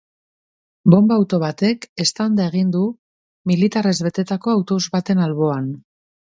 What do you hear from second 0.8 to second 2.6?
Bonba-auto batek eztanda